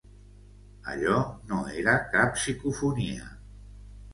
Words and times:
Allò 0.93 1.17
no 1.51 1.59
era 1.83 1.95
cap 2.15 2.33
psicofonia. 2.39 3.29